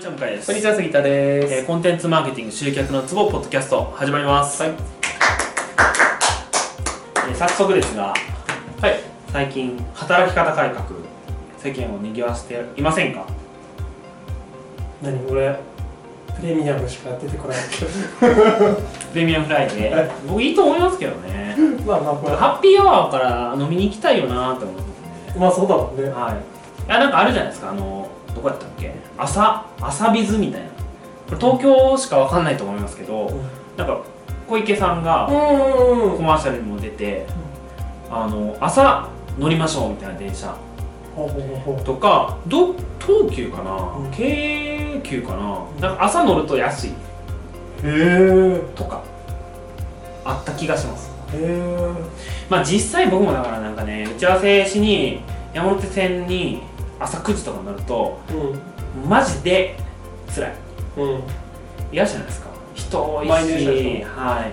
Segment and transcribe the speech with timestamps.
[0.00, 0.46] にちは向井です。
[0.46, 4.72] こんにちは杉田です、えーコンテンツマーケティング集客のツボポッドキャスト始まります、はい。
[4.72, 8.14] えー早速ですが
[8.80, 8.98] はい。
[9.30, 10.86] 最近働き方改革
[11.58, 13.26] 世間を賑わせていませんか？
[15.02, 15.54] 何俺
[16.40, 17.58] プレミアムしか出てこない。
[19.12, 20.10] プレミアムフライデー。
[20.26, 21.54] 僕いいと思いますけどね。
[21.86, 22.36] まあまあまあ。
[22.38, 24.86] ハッピーアワーから飲みに行きたいよなって思ってね
[25.36, 26.08] まあそうだもんね。
[26.08, 26.86] はい。
[26.88, 28.94] いやなんかあるじゃないですかあのどこやったっけ？
[29.18, 30.68] 朝朝ビズみたいな。
[30.68, 30.74] こ
[31.32, 33.30] れ東京しかわかんないと思いますけど、
[33.76, 34.00] なんか
[34.48, 37.26] 小池さんがうんうんコマーシャルにも出て、
[38.10, 39.08] あの朝
[39.38, 40.56] 乗りましょうみたいな電車
[41.84, 44.10] とかど東急かな、うん。
[44.10, 45.88] 京急かな？
[45.88, 46.90] なんか朝乗ると安い。
[48.74, 49.02] とか
[50.24, 51.10] あった気がします。
[52.48, 55.20] まあ実際僕もだからなんかね打ち合わせしに
[55.54, 56.60] 山手線に
[57.00, 59.08] 朝9時とかになるとうん。
[59.08, 59.76] マジで
[60.32, 60.54] 辛い。
[60.98, 61.22] うん。
[61.90, 62.50] 嫌じゃないですか。
[62.74, 63.30] 人多いし
[64.04, 64.52] はい。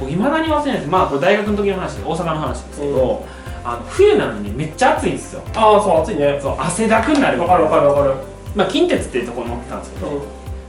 [0.00, 0.90] 僕いまだに忘れないです。
[0.90, 3.26] まあこれ大学の時の話で大阪の話ですけど、
[3.64, 5.42] あの冬なのにめっちゃ暑いんですよ。
[5.54, 6.38] ああそう暑いね。
[6.40, 7.40] そう汗だくになる。
[7.40, 8.14] わかるわかるわかる。
[8.54, 10.12] まあ近鉄っていうところに乗ってたんですけど、う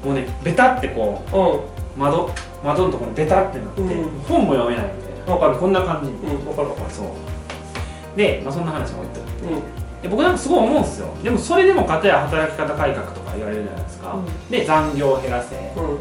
[0.06, 1.60] もうねベタってこんうん。
[1.60, 1.62] う
[1.98, 2.32] 窓
[2.64, 4.20] 窓のところにベタってなって、うん。
[4.28, 5.34] 本も読めないみたいな。
[5.34, 5.58] わかる。
[5.58, 6.92] こんな感じうんわかるわかる。
[6.92, 8.18] そう。
[8.18, 9.20] で、まあ、そんな話も言って。
[9.20, 11.08] うんで僕なんかすごい思うんですよ。
[11.24, 14.50] でもそれでも片や働き方改革とか言われるじゃないですか、うん。
[14.50, 15.56] で残業を減らせ。
[15.56, 15.90] もうん。
[15.90, 16.00] うんう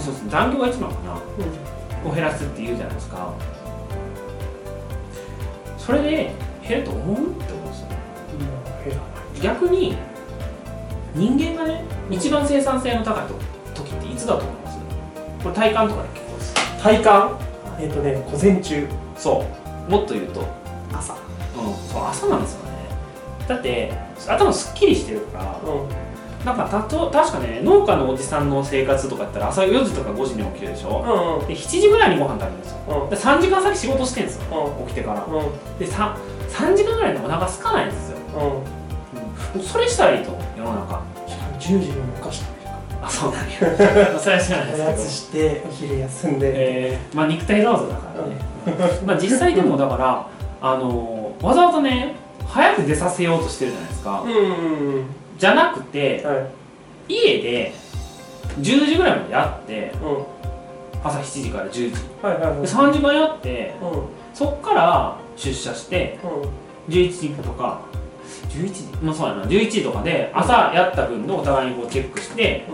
[0.00, 0.22] そうです。
[0.22, 2.10] ね残業が一番かな。
[2.10, 3.32] を減らすって言うじゃないですか。
[5.76, 6.34] それで
[6.66, 7.88] 減ると思うって思うんですよ。
[9.42, 9.96] 逆に
[11.14, 13.24] 人間がね一番生産性の高い
[13.74, 14.78] 時っていつだと思います？
[15.42, 16.54] これ体感とかで結構です？
[16.82, 17.38] 体感？
[17.78, 18.88] えっとね午前中。
[19.16, 19.44] そ
[19.88, 19.90] う。
[19.90, 20.46] もっと言うと
[20.92, 21.12] 朝。
[21.12, 21.20] うん。
[21.88, 22.71] そう朝なんですよね
[23.48, 23.92] だって
[24.28, 25.88] 頭すっきりしてるからうん
[26.44, 31.36] なんかたと確かね農家のおじさんの生活とかやったら朝4時とか5時に起きるでしょ？
[31.38, 31.46] うんうん。
[31.46, 32.78] で7時ぐらいにご飯食べるんですよ。
[33.04, 33.10] うん。
[33.10, 34.86] で3時間先仕事してんですようん。
[34.88, 35.24] 起きてから。
[35.24, 35.78] うん。
[35.78, 36.14] で 3,
[36.50, 38.16] 3時間ぐらいでお腹空かないんですよ、
[39.54, 39.60] うん。
[39.60, 41.00] うん、それしたらいいと思う世の中。
[41.28, 42.46] しかも10時に起こして
[43.00, 44.18] あそうなんや。
[44.18, 46.52] それは知らないおやつですしてお昼休んで。
[46.54, 50.26] えー、まあ肉体労働だからね、まあ実際でもだから
[50.60, 52.16] あのーわざわざね
[52.52, 55.06] 早く出させようとしてるじゃないですか、うんうんうん
[55.38, 56.34] じゃなくては
[57.08, 57.72] い家で
[58.60, 60.24] 10時ぐらいまでやってうん
[61.02, 61.90] 朝7時から10時。
[61.90, 63.90] ではいはいはい3時間やってうん。
[63.90, 64.02] うん
[64.34, 66.18] そっから出社して
[66.88, 67.80] 11時とか
[68.48, 72.64] 11時まあそうやな11時とかで朝やった分のお互いにこうチェックして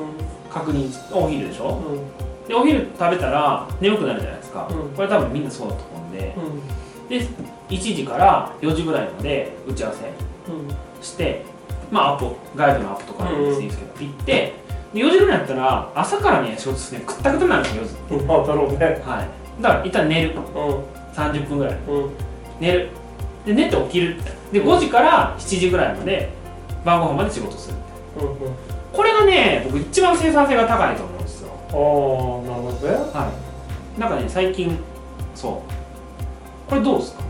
[0.52, 1.70] 確認しお昼でしょ？
[1.70, 2.46] うん。
[2.48, 4.88] でお昼食べたら眠くなるじゃないですか、うん。
[4.94, 6.60] これ多分みんなそうだと思うんでうん
[7.08, 7.20] で
[7.68, 11.44] 1時から4時ぐらいまで打ち合わせうんして
[11.90, 14.54] まあアポガイドのアポとかでもいいんですけど、行って
[14.92, 18.24] で4時ぐらいやったら朝からね仕事するねくったくたになるんですよ4時。
[18.24, 18.78] ってあだろうね。
[19.04, 19.62] はい。
[19.62, 20.30] だから一旦寝る。
[20.30, 20.32] う
[21.14, 21.74] 30分ぐらい。
[21.74, 21.76] ん。
[21.88, 22.10] うん。
[22.60, 22.88] 寝る。
[23.44, 24.16] で寝て起きる。
[24.52, 26.30] で5時から7時ぐらいまで
[26.84, 27.76] 晩ご飯まで仕事する。
[28.20, 28.54] うんうん。
[28.92, 31.50] これがね僕一番生産性が高いと思うんですよ。
[31.52, 32.94] ああなるほどね。
[33.12, 33.32] は
[33.96, 34.00] い。
[34.00, 34.78] なんかね最近
[35.34, 35.77] そう
[36.68, 37.22] これどうですか？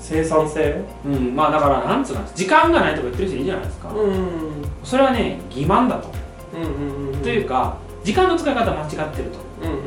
[0.00, 0.82] 生産性？
[1.04, 3.98] うんまあだからなんつうの時間がないとか言ってる人いるじゃないですか、うん。
[3.98, 6.08] うんそれはね欺瞞だと、
[6.54, 9.78] うんうんというか時間の使い方間違ってると、うんうん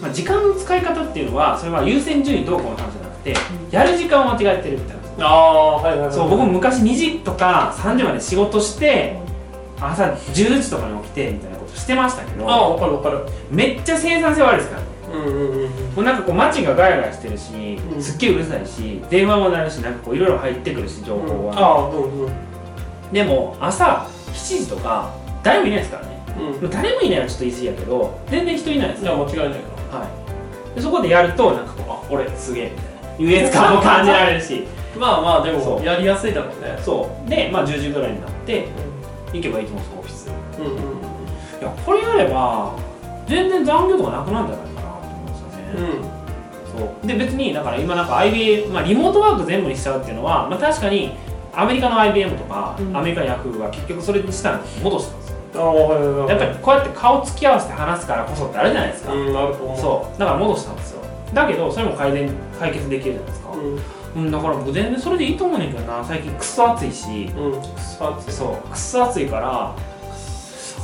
[0.00, 3.34] まあ、時間の使い方っていうのはそれは優先順位どうこうの話じゃなくて
[3.72, 5.26] やる時間を間違えてるみたいな。
[5.26, 9.18] ああはいはいはいそう僕も昔2時とか3時まで仕事して
[9.80, 13.26] 朝10時とかに起きてみたいなことしてましたけああどわかるわかる。
[13.50, 15.70] めっちゃ生産性悪いですからねうんうんうんうん。
[15.70, 15.70] も
[16.02, 18.02] うなんかこう街がガヤガヤしてるし、うん。
[18.02, 22.32] すっげえうるさいし電話も鳴るしなんかこういろいろ入ってくるし情報は、ああうんうん
[23.12, 25.14] でも朝7時とか
[25.44, 26.20] 誰もいないですからね。
[26.60, 26.70] うん。
[26.70, 29.04] 誰もいないはちょっと言い過ぎやけど全然人いないです。
[29.04, 30.04] よ、いや間違いないかは
[30.72, 34.66] い、でそこでやるとなんかこうあ俺すげえみたいな優越感も感じられるし。
[34.94, 36.76] ら まあまあでもやりやすいだろうね。
[36.82, 37.30] そう。
[37.30, 38.66] でまあ10時ぐらいになって
[39.32, 40.58] 行けばいいと思うんですオフィス。
[40.58, 40.80] うんうんうん。
[40.80, 40.82] い
[41.62, 42.72] やこれやれば
[43.28, 44.65] 全然残業とかなくなるんじゃない？
[45.74, 47.06] うん。
[47.06, 51.16] で別にだから今なんか IBM、まあ、リモートワーク全部にしちゃうっていうのは、まあ、確かに
[51.54, 52.96] アメリカの IBM とか、うん。
[52.96, 55.36] アメリカのヤフーは結局それにしたら戻したんですよ。
[56.28, 60.18] やっぱりこうやって顔つき合わせて話すからこそってあるじゃないですか、うんそう。
[60.18, 61.02] だから戻したんですよ。
[61.32, 62.30] だけどそれも改善
[62.60, 64.22] 解決できるじゃないですか、うん。
[64.24, 66.04] うん、だから僕全然それでいいと思うねんけどな。
[66.04, 67.30] 最近クソ暑いし。
[67.34, 67.62] うん。
[67.62, 68.32] くそ暑い。
[68.32, 68.68] そう。
[68.68, 69.74] クソ暑いから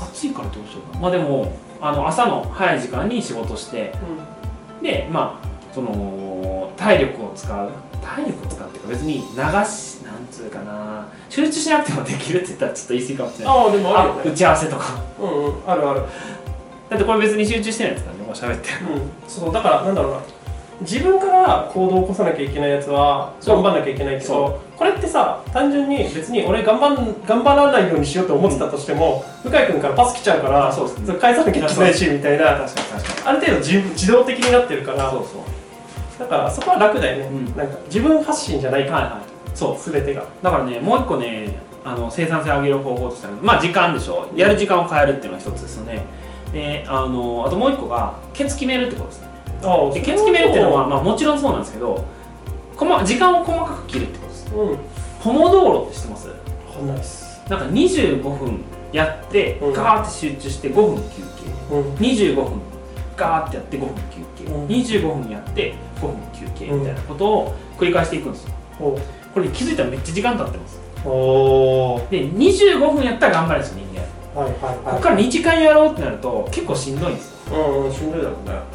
[0.05, 3.93] 暑いからどうしようかまあでもあの朝の早い時間に仕事して
[4.83, 7.71] でまあその体力を使う
[8.03, 9.21] 体力を使うっていうか別に流
[9.65, 13.55] しなんつうかな集中しなくてもできるって言ったらちょっと言い過ぎかもしれない。
[13.57, 14.31] ああでもあるよね。
[14.31, 14.85] 打ち合わせとか。
[15.21, 16.03] うんうんあるある。
[16.91, 18.69] だってこれ別に集中してないですからねもう喋って。
[18.69, 19.11] るうん。
[19.29, 20.19] そうだからなんだろうな
[20.83, 23.63] 自分から行動を起こさなきゃいけないやつはそう。
[23.63, 31.13] 頑張んなきゃいけないけそどこれってさ単純に別に俺頑張ん頑張らないようにしようと思ってたとしても、向井君からパス来ちゃうからあそうですね。
[31.15, 32.67] れ返さなきゃいけないしみたいな。
[33.25, 35.27] ある程度自自動的になってるからにそう
[36.19, 37.57] そだからそこは楽だよね、うん。
[37.57, 39.23] なんか自分発信じゃないから、うはいはい。
[39.55, 40.25] そう全てが。
[40.43, 44.29] だからねもう一個ねあの生産性を上げる方法としてはまあ時間でしょ。
[44.35, 46.03] やる時間を変えるっていうのが一つですよね。
[46.53, 49.32] であのあともう一個がケツ決めるってことですね
[49.95, 52.05] でケツ決めるっていうのは、まあ、もちろんそうなんですけど
[52.77, 54.55] こま時間を細かく切るってことです。
[54.55, 54.79] うん。
[55.23, 56.29] ポモ道路って知ってます？
[56.85, 57.43] なす。
[57.49, 59.73] なんか25分やってうん。
[59.73, 61.23] ガーって集中して5分休
[61.71, 61.77] 憩。
[61.77, 61.95] うん。
[61.95, 62.61] 25分
[63.17, 64.67] ガーってやって5分休憩、うん。
[64.67, 66.73] 25分やって5分休憩。
[66.73, 68.55] みたいなことを繰り返していくんですよ。
[68.81, 68.99] お
[69.33, 70.81] これ気づいたらめっちゃ時間経ってます。
[71.07, 72.11] おー。
[72.11, 74.01] で25分やったら頑張るんですよ人
[74.35, 74.41] 間。
[74.43, 74.77] はいはいはい。
[74.85, 77.57] ここから2時間やろうってなると結構しんどいんですよ。
[77.57, 78.72] うんうんしんどいだろうね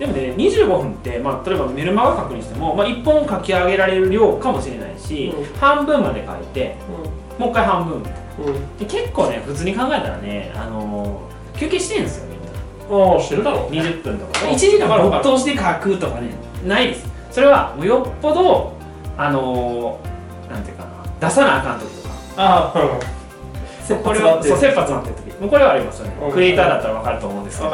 [0.00, 5.44] でもね25分って、まあ、例えばメルマガ書くにしても、まあ、1本書き上げられる量かもしれないし、うん。
[5.58, 6.74] 半分まで書いて
[7.38, 7.96] もう一回半分。
[7.96, 8.00] うん。
[8.00, 13.12] うんで結構ね普通に考えたらね、あのー休憩してるんですよみんな。
[13.12, 13.68] ああしてるだろ。
[13.68, 14.54] うね20分とかうん。
[14.54, 16.30] 1時間わかるわかる没頭して書くとかね
[16.66, 17.06] ないです。
[17.30, 18.72] それはもうよっぽど
[19.18, 22.14] あのーなんていうかな出さなあかん時とか。
[22.38, 23.20] ああうん。
[23.86, 26.32] 切これはそう切羽詰まってる時もうこれはありますよね、うん。
[26.32, 27.70] クリエイターだったら分かると思うんですけど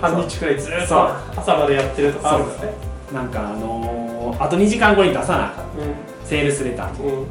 [0.00, 2.72] 半日くらいずっと朝までやってるとかあるんだね。
[3.12, 5.64] なんかあのーあと2時間後に出さなあかん。
[5.64, 5.68] う
[6.24, 7.26] セールスレターんうん。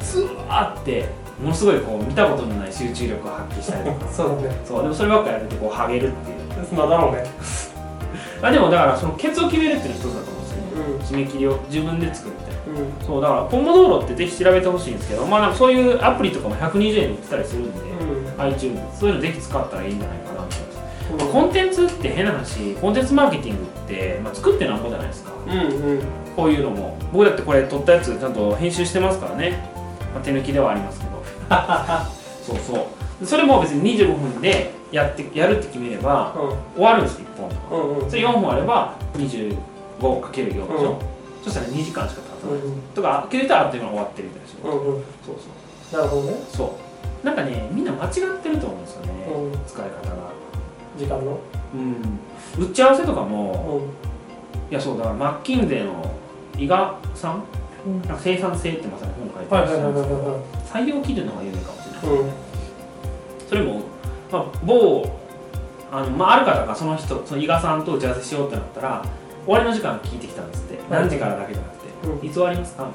[0.00, 1.08] ずわーって
[1.42, 4.08] ものすごいこう見たことのない集中力を発揮したりとか。
[4.12, 4.56] そうだね。
[4.64, 4.82] そう。
[4.82, 6.74] でもそればっかやるとこうハゲるっていう。
[6.74, 7.24] まあだろうね。
[8.40, 10.64] あでもだからそのケツを決めるっていうのは一つだと思うんですよね。
[10.88, 11.06] うん。
[11.06, 13.06] 締め切りを自分で作るってうん。
[13.06, 17.95] そうだからポンモ道路ってぜひ調べてほしいんですけどまあそういうアプリとかも120円で売ってたりするんで、
[18.38, 20.78] iTunes そういうのぜひ使ったらいいんじゃないかなと思います、
[21.12, 21.18] うん。
[21.18, 25.32] まあコンテンツって変な話コンテンツマーケティングって、まあ、作ってなんぼじゃないですか。
[25.46, 26.02] うんうん。
[26.34, 26.98] こういうのも。
[27.12, 29.70] 僕だってこれ撮ったやつちゃんと編集してますからね、
[30.14, 31.16] まあ、手抜きではありますけど。
[32.42, 32.88] そうそ
[33.22, 33.26] う。
[33.26, 36.34] それも別に25分でやってやるって決めれば
[36.74, 37.60] 終わるんです1本とか。
[37.74, 38.10] うんうん。
[38.10, 40.98] それ4本あれば 25×4 でしょ、
[41.42, 42.62] そしたら2時間しか経たない、
[42.94, 44.68] とか気づいたらあっという間に終わってるみたいな仕事。
[44.70, 45.02] うんうん。
[45.24, 45.34] そう
[45.90, 46.00] そう。
[46.00, 46.44] なるほどね。
[46.52, 46.85] そう
[47.22, 49.52] なんかねみんな間違ってると思うんですよね、うん。
[49.66, 50.16] 使い方が。
[50.96, 51.38] 時間の？
[51.74, 52.66] うん。
[52.70, 54.70] 打ち合わせとかもうん。
[54.70, 56.14] いやそうだからマッキンゼの
[56.56, 57.44] 伊賀さん？
[58.08, 62.30] なんか生産性ってまさに本書いてはいはいはいるんですよは採用基準の方が有名かもしれないうん。
[63.48, 63.82] それも、
[64.32, 65.16] まあ、某
[65.92, 69.04] あの、まあ、ある方がその人その伊賀さんと打ち合わせしようってなったら
[69.44, 72.26] 終わりの時間聞いてきたんですって、何時からだけじゃなくて、うん。
[72.26, 72.90] いつ終わりますか？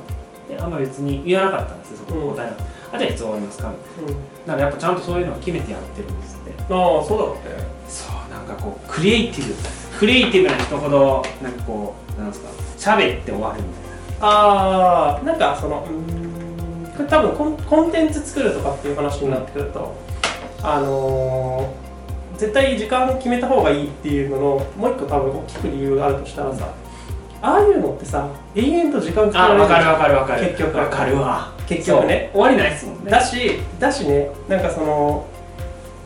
[0.50, 4.20] であんま別に言わなかったんですよそこうん答えなかった、あじゃあいつ終わりますかみたいな。
[4.20, 4.46] うん。
[4.46, 6.52] だからやっぱちゃんとそういうのを決めてやってるんですって。
[6.62, 6.68] ああ
[7.04, 7.42] そうだろうね
[7.88, 9.54] そうなんかこうクリエイティブ
[10.00, 13.84] クリエイティブな人ほどなんかこうなんですか喋って終わるみたい
[14.22, 19.94] ああなんかそのうーんこれ多分コンコンテンツ作るとかっていう話になってくると、
[20.64, 21.92] あのー
[22.38, 24.42] 絶対時間を決めた方がいいっていうのの
[24.76, 26.74] もう一個多分大きく理由があるとしたらさ
[27.42, 30.48] ああいうのってさ永遠と時間なあ分かる分かる分かる。
[30.48, 30.78] 結局。
[30.78, 31.54] 分かるわ。
[31.68, 32.30] 結局ね。
[32.34, 33.12] 終わりないっすもんね。
[33.12, 35.26] だしだしねなんかその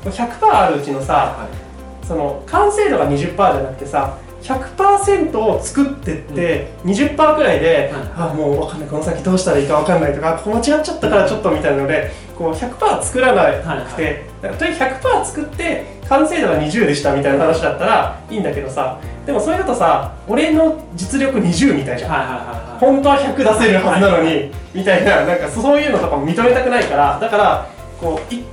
[0.05, 2.07] 100%あるうちのさはい。
[2.07, 8.89] その完成度が20%じゃなくてさ100%を作ってって、20%くらいで、あもう分かんない。
[8.89, 14.09] この先どうしたらいいか分かんないとかここ間違っちゃったからちょっとみたいなのでこう100%作らなくて、は
[14.45, 14.51] い。
[14.51, 14.57] はい。
[14.57, 22.11] とりあえず100%作って完成度が20でしたみたいな話だったらいいんだけどさでもそれだとさ俺の実力20みたいじゃん。
[22.11, 22.79] はいはいはいはい。
[22.79, 27.67] 本当は100出せるはずなのにみたいななんかそういうのとかも認めたくないからだから
[27.99, 28.43] こうい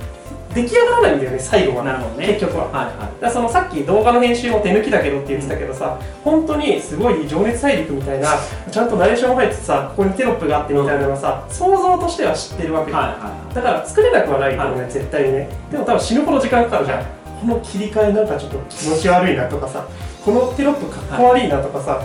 [0.53, 1.83] 出来上がらないんだよね最後は。
[1.83, 2.27] なるほどね。
[2.27, 2.65] 結局は。
[2.65, 3.21] はいはい。
[3.21, 8.37] だそのさっき動画の編集も手抜きだけどって言ってたけどさ本当にすごい情熱大陸みたいな
[8.71, 15.49] ちゃんとナレーションも入っててさここにテロップがあってみたいなのはさ、想像としては知ってるわけよ、はいはだから作れなくはないけどね、は絶対にね。
[15.71, 19.85] でも多分死ぬほど時間かかるじゃんこの切り替えなんかちょっと気持ち悪いなとかさ
[20.23, 22.01] このテロップかっこ悪いなとかさ、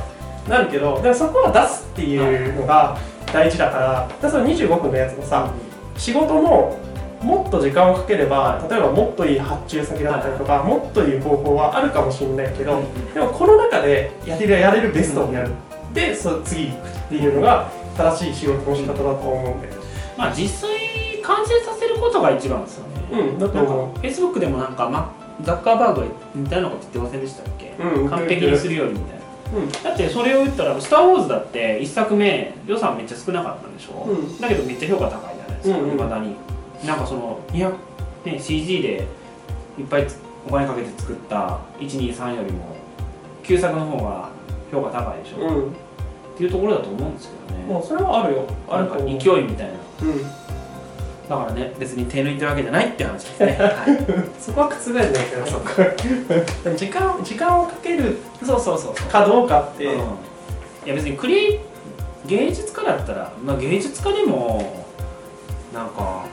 [0.49, 2.99] なるけどだからそこは出すっていうのが
[3.33, 5.53] 大事だからだからその25分のやつもさ
[5.97, 6.77] 仕事も
[7.23, 12.83] もっと時間をかければ例えばもっといい発注先だったりとか、もっといい方法はあるかもしれないけど、
[13.15, 15.51] でもこの中でやれるやれるベストをやる、
[15.95, 19.69] でそう次行くっていうのが正しい仕事の仕方だと思うんで
[20.17, 22.99] まあ実際完成させることが一番ですよね。
[23.13, 29.19] うんだとなんか思う Facebook でもなんか、ま、ザッカーバーグが似たようなこと言ってませんでしたっけ、うん完璧にするよりみたい
[29.53, 29.59] な。
[29.59, 29.71] うん。
[29.71, 34.41] だってそれを言ったら「スター・ウォーズ」だって1作目予算めっちゃ少なかったんでしょ、うん。
[34.41, 35.97] だけどめっちゃ評価高いじゃないですかいうんうん。
[35.99, 36.35] ま、だに。
[36.85, 37.73] なんかその200、
[38.25, 39.07] ね、CG で
[39.79, 40.17] いっぱいつ
[40.49, 42.77] お金かけて作った123よりも
[43.43, 44.29] 旧作の方が
[44.71, 45.73] 評価高いでしょ、っうん。
[46.37, 47.65] ていうところだと思うんですけどね。
[47.67, 48.45] もうそれはあるよ。
[48.69, 49.19] あると思う。
[49.19, 49.73] 勢いみたいな。
[50.03, 50.49] うん
[51.29, 54.41] だからね別に手抜いてるわけじゃないって話ですね、 はい。
[54.41, 55.63] そこは覆るんだけどそっ
[56.65, 59.93] でも時間時間をかけるそうそうそうかどうかって、うん。
[59.93, 59.97] い
[60.87, 61.61] や別にクリ
[62.27, 64.85] 芸術家だったら、まあ、芸術家でも
[65.75, 66.25] なんか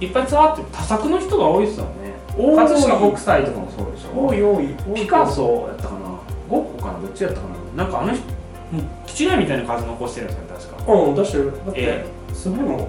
[0.00, 2.18] いっぱいツアーって多作の人が多いですよね。
[2.36, 4.26] 葛飾北斎とかもそうでしょ。
[4.26, 4.94] 多い多い多い。
[4.94, 6.00] ピカソやったかな。
[6.48, 7.46] ゴッホかなどっちやったか
[7.76, 7.84] な。
[7.84, 8.22] なんかあの人
[8.70, 10.92] もう気違いみたいな数残してるんですよね確か。
[10.92, 11.52] うん出してる。
[11.52, 12.88] だって、えすごいもん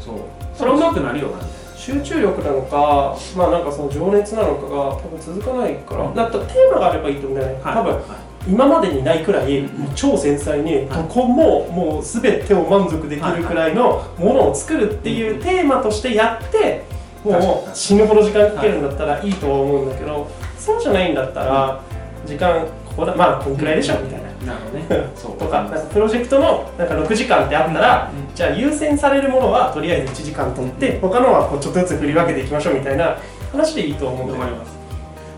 [0.00, 0.14] そう。
[0.56, 1.36] それはうまくなるよな。
[1.36, 6.14] みたいな集中力なのかまあなんかその情熱なのかが多分続かないから、うん。
[6.14, 7.74] だってテーマがあればいいと思うんだよね、はい。
[7.74, 8.02] 多分はい。
[8.48, 16.84] 今までにないくらい、もう超繊細に、どこももう全てを満足できるくらいのものを作るっていうテーマとしてやって、
[17.22, 20.26] もう死ぬほど時間かけるんだったらいいとは思うんだけど、
[20.58, 21.82] そうじゃないんだったら、
[22.24, 24.29] 時間ここだまあこんくらいでしょみたいな。
[24.46, 25.08] なるほどね。
[25.14, 25.36] そう。
[25.36, 28.34] とかなんかプロジェクトのなんか6時間ってあったら、うん。
[28.34, 33.16] じゃあ優先されるものはとりあえず1時間取って他のはこうちょっとずつ振り分けていきましょうみたいな
[33.52, 34.40] 話でいいと思うんだよね。
[34.40, 34.78] わかります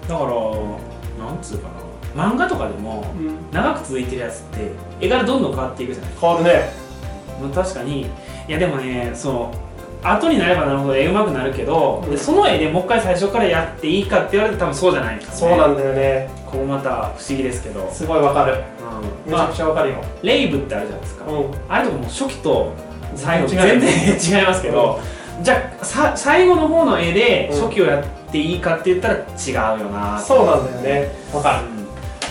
[0.09, 0.31] だから
[1.27, 1.83] なんつうかな。
[2.15, 3.37] 漫画とかでもうん。
[3.53, 6.13] 長く続いてるやつって絵柄どんどん変わっていくじゃない。
[6.21, 6.71] 変わるね。
[7.41, 8.03] まあ確かに。
[8.03, 8.07] い
[8.49, 9.51] やでもねその
[10.03, 12.11] 後になればなるほど絵うまくなるけど、うん。
[12.11, 16.31] でその絵でもう一回最初からやっていいかって言われると多分そうじゃないですそうなんだよね。
[16.47, 18.63] ここまた不思議ですけど、すごいわかる。
[19.27, 19.33] うん。
[19.33, 21.51] まあめちゃくちゃわかるよ、レイブってあるじゃないですか、うん。
[21.69, 22.73] あれとかもう初期と
[23.15, 25.01] 最後全全然然 違いますけど、
[25.41, 27.61] じゃあさ最後の方の絵でうん。
[27.61, 31.13] 初期をやっていいかって言ったら違うよなそうなんだよね。
[31.33, 31.77] わかる。
[31.77, 31.82] うん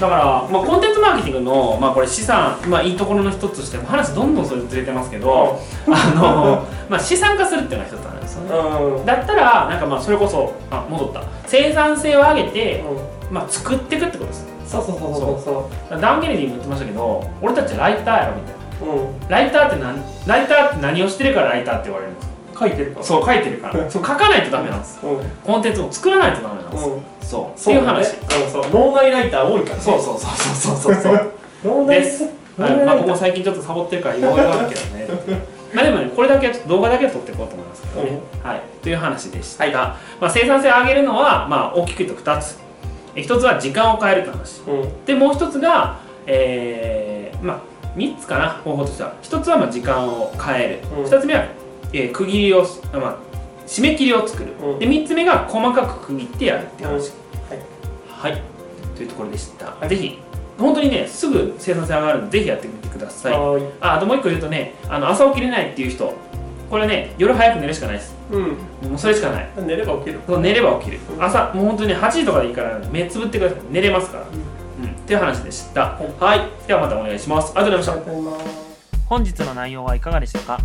[0.02, 8.96] だから、まあ、コンテンツマーケティングの、まあ、これ資産、まあ、いいところの一つとして話どんどんそれずれてますけど、あの、まあ、資産化するっていうのが一つあるんですよね。
[8.98, 9.06] うん。
[9.06, 11.22] だったらなんかまあそれこそあ戻った。
[11.46, 12.80] 生産性を上げて、
[13.30, 13.36] うん。
[13.36, 18.94] まあ、作っていくってことですそうそうそうそうそダン・ケネディも言ってましたけど俺たちライターやろみたいな。
[18.94, 19.30] ううん。
[19.30, 22.31] ライターって何ライターって何をしてるからライターって言われるんですか
[22.62, 23.06] 書いてるから。
[23.06, 23.74] そう書いてるから。
[23.90, 25.20] そう書かないとダメなんですうん。
[25.44, 27.02] コンテンツを作らないとダメなんです、うん。
[27.22, 27.44] そう。
[27.44, 27.82] ってそうだね。
[27.82, 28.16] いう話。
[28.46, 28.64] うんそう。
[28.72, 29.82] 脳内ライター多いからね。
[29.82, 31.32] そうそうそうそうそうそうそう
[31.64, 32.26] 脳内です
[32.58, 35.08] まあ、ここ最近ちょっとサボってるから言われるけどね
[35.74, 39.68] まあでもねこれだけはちょっと動画だけは撮っていこうと思いますけどね、はいという話でした、
[40.20, 42.58] まあ、生産性を上げるのは、まあ、大きく言うと2つ
[43.16, 47.62] え1つは時間を変えるって話うんでもう1つがえー、まあ
[47.96, 51.46] 3つかな方法としては1つはまあ時間を変える、うん2つ目は、
[51.94, 52.62] えー区切りを、
[52.94, 53.18] まあ、
[53.68, 54.80] 締め切りを作る、うん。
[54.80, 57.12] で3つ目が細かく区切ってやるっていう話、うん。
[58.08, 58.42] はい、
[58.96, 60.20] というところでした、ぜひ
[60.58, 63.34] 本当にねすぐ生産性上がるのでぜひやってみてください。
[63.82, 66.14] ああともう一個言うとねあの朝起きれないっていう人
[66.70, 68.16] これね夜早く寝るしかないです。
[68.32, 68.42] うん。
[68.90, 69.50] もうそれしかない。
[69.58, 70.20] 寝れば起きる。
[70.28, 71.00] そう寝れば起きる。
[71.18, 71.24] うん。
[71.24, 73.60] 朝もう本当に8時とかでいいから目つぶってください。
[73.72, 74.90] 寝れますから、うん。
[74.90, 76.00] っていう話でした。
[76.20, 77.52] はい、ではまたお願いします。
[77.56, 79.02] ありがとうございました。
[79.08, 80.60] 本日の内容はいかがでしたか？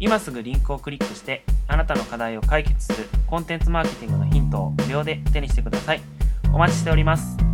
[0.00, 6.00] 今すぐリンクをクリックしてあなたの課題を解決するコンテンツマーケティングのヒントを無料で手にしてください。
[6.52, 7.47] お待ちしております。